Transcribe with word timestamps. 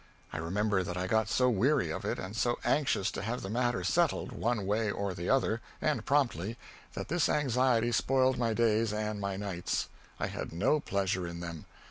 I 0.33 0.37
remember 0.39 0.81
that 0.81 0.97
I 0.97 1.05
got 1.05 1.29
so 1.29 1.47
weary 1.51 1.91
of 1.91 2.03
it 2.05 2.17
and 2.17 2.35
so 2.35 2.57
anxious 2.65 3.11
to 3.11 3.21
have 3.21 3.43
the 3.43 3.51
matter 3.51 3.83
settled 3.83 4.31
one 4.31 4.65
way 4.65 4.89
or 4.89 5.13
the 5.13 5.29
other, 5.29 5.61
and 5.79 6.03
promptly, 6.07 6.57
that 6.93 7.07
this 7.07 7.29
anxiety 7.29 7.91
spoiled 7.91 8.39
my 8.39 8.55
days 8.55 8.93
and 8.93 9.21
my 9.21 9.37
nights. 9.37 9.89
I 10.19 10.25
had 10.25 10.53
no 10.53 10.79
pleasure 10.79 11.27
in 11.27 11.39
them. 11.39 11.65